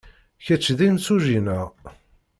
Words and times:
Kečč 0.45 0.65
d 0.77 0.79
imsujji, 0.87 1.39
naɣ? 1.45 1.67